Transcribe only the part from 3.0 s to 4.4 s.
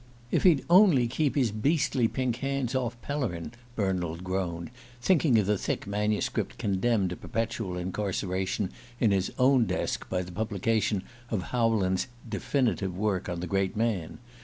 Pellerin," Bernald